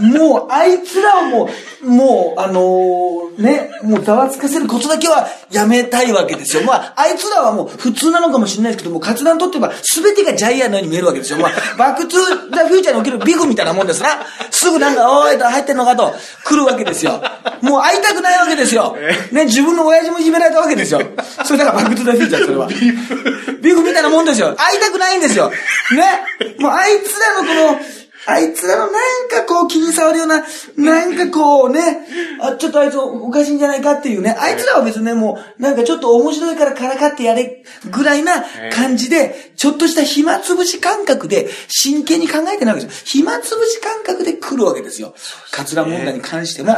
[0.00, 1.48] もう、あいつらをも
[1.82, 6.64] う、もう、あのーね、もうざわつかせることだけはやめたいわけですよ。
[6.64, 11.38] まあ、あいつらはもう普通なのかもしれないですけども、カツラにとっては全てがジャイアンのように見えるわけですよ。
[11.38, 14.08] まあ、バックトゥーザフューチャーにおけるビフみたいなもんですな。
[14.50, 16.12] すぐなんか、おーいと入ってんのかと
[16.44, 17.22] 来るわけですよ。
[17.62, 18.96] もう会いたくないわけですよ。
[19.30, 21.00] ね、自分の親父もいじめられたわけですよ。
[21.44, 22.66] それだからバックトゥーザフューチャー、それは。
[23.62, 24.54] ビフみたいなもんですよ。
[24.56, 25.50] 会いたくないんですよ。
[25.50, 25.56] ね。
[26.58, 27.97] もうあいつらのこの、
[28.30, 30.44] あいつらのなんかこう気に障るような、
[30.76, 31.80] なんかこうね、
[32.42, 43.22] あ、ちょっとあいつおかしいんじゃないかっていうね、あいつらは別にね、もうなんかちょっと面白いからからかってやれぐらいな感じで、ちょっとした暇つぶし感覚で真剣に考えてないわけですよ。
[43.22, 45.14] 暇つぶし感覚で来るわけですよ。
[45.50, 46.74] カツラ問題に関しても。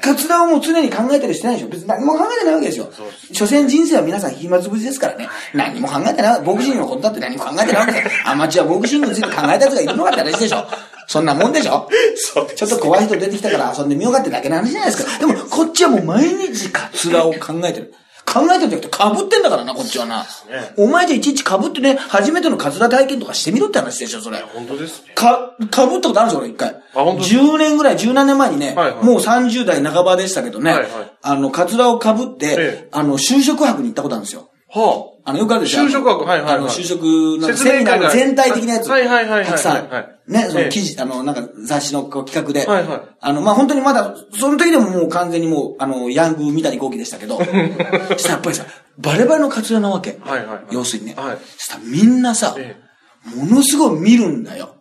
[0.00, 1.68] カツラをもう常に考えたりしてないでしょ。
[1.68, 2.90] 別に何も考えてないわけですよ。
[3.32, 5.28] 所詮人生は皆さん暇つぶしですからね。
[5.52, 6.42] 何も考えてない。
[6.42, 8.10] ボクシングのことだって何も考えてないわけですよ。
[8.24, 10.66] アマチュアボクシングについて考えた奴がいるのかって話でしょ。
[11.08, 11.88] そんなもんでしょ？
[12.16, 15.18] そうですちょっと怖い人出てきたから遊んでみようかってだけの話じゃないですか。
[15.18, 17.94] でも、こっちはもう毎日カツラを考えてる。
[18.30, 20.26] 考えてるんじゃなくて被ってんだからな、こっちはな。
[20.76, 24.36] お前じゃいちいち被ってね、初めてのカツラ体験とかしてみろって話でしょ、それ。
[24.52, 25.14] 本当ですね。
[25.14, 26.76] か、被ったことあるんですよ、俺一回。
[26.92, 30.90] 本当です10年ぐらい、10何年前にね、はいはいもう30代半ばでしたけどね、はいはい
[31.22, 34.47] あの、カツラを被って、ええあの、就職泊に行ったことあるんですよ。
[34.70, 35.82] はあの、よくあるでしょ。
[35.84, 36.54] 就職泊はいはいはい。
[36.56, 38.88] あの、就職のセミナーの全体的なやつ。
[38.88, 39.44] はいはいはいはい。
[39.46, 39.72] たくさん。
[39.74, 40.64] はいはいね、そええ。
[40.66, 42.66] の記事、あの、なんか雑誌の企画で。
[42.66, 43.00] はいはい。
[43.18, 48.66] あの、まあ、本当にまだ、その時でももう完全にもう、あの、ヤング三谷幸喜でしたけど、そしたらやっぱりさ、
[48.98, 50.18] バレバレのカツラなわけ。
[50.20, 50.64] はいはいはい。
[50.70, 51.14] 要するにね。
[51.16, 51.38] はい。
[51.56, 52.76] そしたらみんなさ、え。
[53.34, 54.74] ものすごい見るんだよ。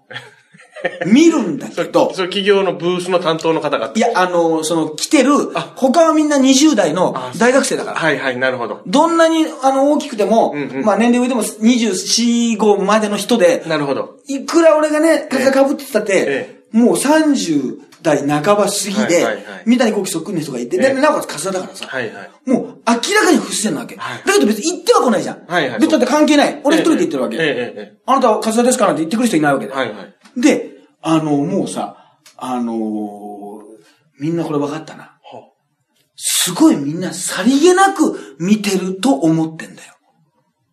[1.06, 3.92] 見るんだけど、それ企業のブースの担当の方が。
[3.96, 5.32] いや、あの、その、来てる、
[5.76, 7.98] 他はみんな20代の大学生だから。
[7.98, 8.82] はいはい、なるほど。
[8.86, 14.18] どんなに、あの、大きくても、うんうんまあ年齢上でも24、5までの人で、なるほど。
[14.28, 19.26] いくら俺がね、カツラ被ってたって、えもう30代半ば過ぎで、
[19.66, 22.50] 三谷幸喜そっくりの人がいて、ええで、なおかつカツラだからさ、はいはい。
[22.50, 23.96] もう明らかに不自然なわけ。
[23.96, 25.46] はいだけど別に行っては来ないじゃん。
[25.48, 26.62] はいはい別にだって関係ない。
[26.64, 27.38] 俺一人で行ってるわけ。
[27.38, 29.74] ええええええあなたはカツラですかなんて言ってくる人いないわけで。
[29.74, 30.16] はいはい。
[30.42, 30.72] で、
[31.02, 33.38] あの、もうさ、あのー
[34.20, 35.04] みんなこれ分かったな。
[35.22, 35.52] は
[36.16, 39.94] すごいみんなさりげなく見てると思ってんだよ。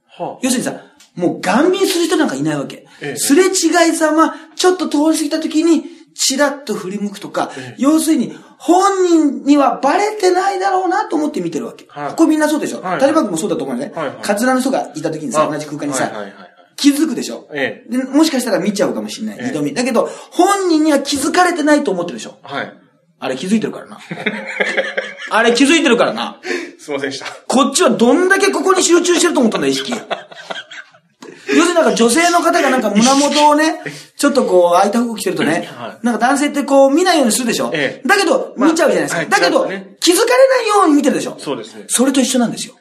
[0.09, 0.81] は要するにさ、
[1.15, 2.87] もう顔見する人なんかいないわけ。
[3.03, 11.85] ええすれ違いざま、ちょっと通り過ぎた時に、チラッと振り向くとか、ええ要するに、本人にはバレてないだろうなと思って見てるわけ。
[11.89, 12.81] はいこれみんなそうでしょ？
[12.81, 13.93] はいタリバン君もそうだと思うよね。
[13.95, 17.49] はいはいカツラの人がいた時にさ、あ同じ空間にさ、はいはいはいはい気づくでしょ？
[17.53, 19.37] えで、もしかしたら見ちゃうかもしれない。
[19.39, 19.75] ええ二度見。
[19.75, 22.39] だけど、本人には気づかれてないと思ってるでしょ？
[22.43, 22.73] はい。
[23.21, 23.99] あれ気づいてるからな。
[25.31, 26.39] あれ気づいてるからな。
[26.79, 27.27] すいませんでした。
[27.47, 29.93] こっちはどんだけここに集中してると思ったんだ、意識。
[29.93, 33.81] 要するになんか女性の方がなんか胸元をね、
[34.19, 37.71] ちょっとこう、開いた服着てるとね、 はいなんか男性ってこう見ないようにするでしょ？
[37.73, 39.19] ええだけど、まあ見ちゃうじゃないですか。
[39.21, 39.65] はいだけど、
[40.01, 41.37] 気づかれないように見てるでしょ？
[41.39, 41.85] そうですね。
[41.89, 42.75] それと一緒なんですよ。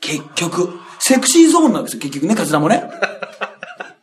[0.00, 0.70] 結局。
[1.00, 2.82] セクシーゾーンなんですよ、結局ね、カツラもね。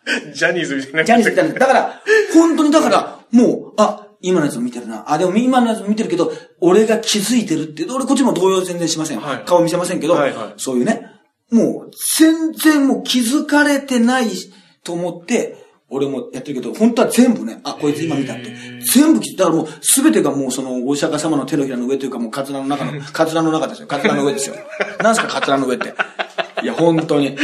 [0.33, 1.03] ジャニーズみたいな。
[1.03, 1.53] ジャニーズみたいな。
[1.53, 2.01] だから、
[2.33, 5.11] 本当にだから、もう、あ、今のやつも見てるな。
[5.11, 7.85] あ、でも今のやつも見てるけど、俺が気づいてるって。
[7.91, 9.19] 俺こっちも動揺全然しません。
[9.19, 11.07] はい顔見せませんけど、はいはいそういうね。
[11.51, 14.27] もう、全然もう気づかれてない
[14.83, 15.57] と思って、
[15.89, 18.55] 俺もやってるけど、本当は全部ね、あ、こいつ今見たって。
[18.93, 23.87] 全部聞いて、だからもう、すべてがもうその、お釈迦様の手のひらの上というか、もう、カツラの中の、 カツラの中ですよ。
[23.87, 24.55] カツラの上ですよ。
[25.03, 25.93] なんすか、カツラの上って。
[26.63, 27.35] いや、本当に。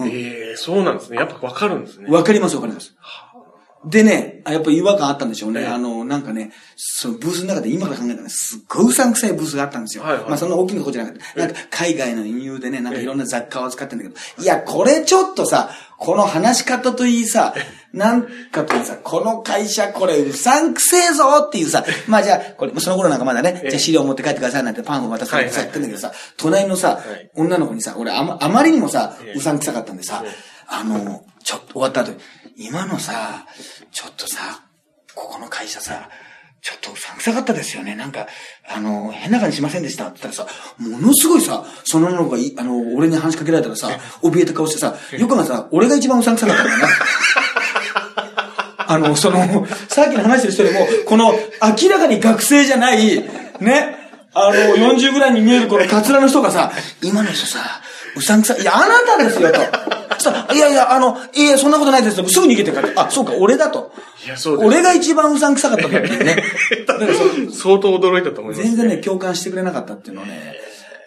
[0.00, 1.18] ええそうなんですね。
[1.18, 2.08] やっぱわかるんですね。
[2.10, 2.96] わかります、わかります。
[3.84, 5.64] でね、あやっぱ違和感あったんでしょうね。
[5.64, 10.02] あの、なんかね、そのブースの中で今から考えたらね、すっごいうさんくさいブースがあったんですよ。
[10.02, 17.54] はいはいまあそんな大きなことじゃなくて、なんか海外の輸入でね、なんかいろんな雑貨を扱ってんだけど、いや、これちょっとさ、この話し方といいさ、
[17.92, 29.32] なんかといいさ、この会社これうさんくせえぞっていうさ、まあじゃあ、これ、その頃なんかまだね、じゃあ資料持って帰ってくださいなんてパンを渡されてさ、やってんだけどさ、隣のさはい、女の子にさ、俺あまあまりにもさえ、え。
[29.34, 30.24] うさんくさかったんでさ、
[30.68, 32.18] あの、ちょっと終わった後に、
[32.58, 33.46] 今のさ、
[33.90, 34.64] ちょっとさ、
[35.14, 36.10] ここの会社さ、
[36.66, 37.94] ちょっとうさんくさかったですよね。
[37.94, 38.26] なんか、
[38.68, 40.08] あの、変な感じしませんでした？
[40.08, 43.88] って言ったらさ、ものすごいさ、その女の子がい、あの、俺に話しかけられたらさ、
[44.20, 46.88] 怯えた顔してさ、よくがさ、俺が一番うさんくさかったんだよな？
[48.94, 51.34] あの、その、さっきの話してる人でも、この、
[51.80, 53.22] 明らかに学生じゃない、
[53.60, 53.96] ね、
[54.34, 57.60] あの、40ぐらいに見えるこのカツラの人がさ、今の人さ、
[58.16, 59.95] うさんくさい、いや、あなたですよ、と。
[60.14, 62.28] そしたら、いやいや、あの、いや、そんなことないですと。
[62.28, 63.92] すぐ逃げてから、あ、そうか、俺だと。
[64.24, 64.58] いや、そう。
[64.64, 66.08] 俺が一番うさんくさかったから
[67.48, 70.54] そ相当驚いたと思います、全然ね、共感してくれなかったっていうのはね、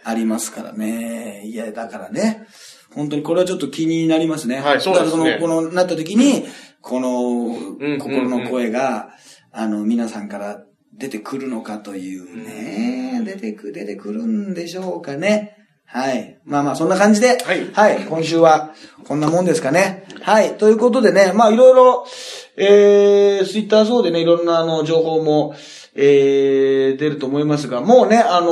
[0.03, 1.43] ありますからね。
[1.45, 2.45] いや、だからね、
[2.93, 4.59] 本当にこれはちょっと気になりますね。
[4.59, 6.45] はいそうですねだからその、この、なった時に、
[6.81, 9.09] このん、心の声が、
[9.51, 15.58] あの、皆さんから出てくるのかというね、出てく、出てくるんでしょうかね。
[15.91, 16.37] はい。
[16.45, 18.73] まあまあ、そんな感じで、はい今週は、
[19.07, 20.05] こんなもんですかね。
[20.21, 20.55] はい。
[20.57, 22.05] ということでね、まあ、いろいろ、
[22.57, 25.55] えー、ツイッター上でね、いろんなあの、情報も、
[25.95, 28.51] えー、出ると思いますが、もうね、あの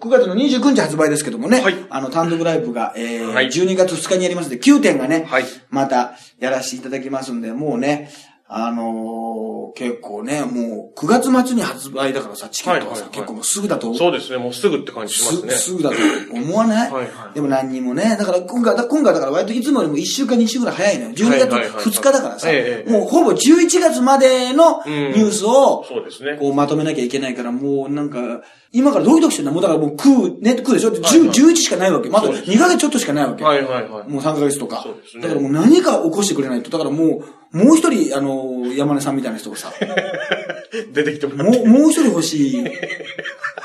[0.00, 8.10] 9月の29日発売ですけどもね、はいあの、単独ライブが、えーはい12月2日にやりますので、9点がね、はいまたやらせていただきますんで、もうね、
[8.48, 14.38] あのー結構ね、もう9月末に発売だからさ、チケットがさ、はいはいはい結構もうすぐだとそうですね。
[14.38, 15.52] もうすぐって感じしますね。
[15.52, 15.96] すすぐだと
[16.32, 16.92] 思わない？
[16.92, 21.10] はいはいでも何人もね、だから今回、だ今回だから割といつもよりも1週間2週ぐらい早いのよ。
[21.10, 26.36] 12月はいはいはい2日だからさええ、もうほぼ11月までのニュースを、そうですね。
[26.38, 32.08] こうまとめなきゃいけないから、もうなんか、今からドキドキしてんだもうだからもう食う、ね、食うでしょ ?10、はいはい11しかないわけ。
[32.08, 33.44] まだそうです2ヶ月ちょっとしかないわけ。
[33.44, 34.08] はいはいはい。
[34.08, 34.82] もう3ヶ月とか。
[34.82, 36.70] そうですねだからもう何か起こしてくれないと。
[36.70, 37.24] だからもう、
[37.56, 39.72] もう一人、あの、山根さんみたいな人がさ、
[40.92, 41.58] 出てきてもらって。
[41.58, 42.64] もう、もう一人欲しい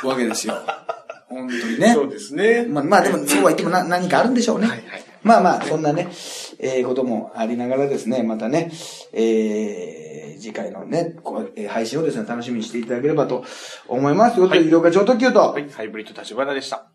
[0.03, 0.55] わけですよ。
[1.27, 1.93] 本当にね。
[1.93, 2.65] そうですね。
[2.69, 4.67] まあ、まあでも、そうは言ってもな何かあるんでしょうね。
[4.67, 6.07] はいはいまあまあ、そんなね、
[6.57, 8.71] えー、こともありながらですね、またね、
[9.13, 13.45] えー、次回のね、こうえー配信をですね、楽しみにしていただければと
[13.87, 14.37] 思います。
[14.37, 15.69] という医療課長特急と、はい。
[15.69, 16.90] ハイブリッド立花でした。